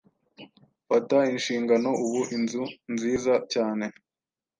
Fata 0.87 1.17
inshingano 1.33 1.89
ubu 2.05 2.21
inzu 2.37 2.63
nziza 2.93 3.33
cyane 3.53 3.85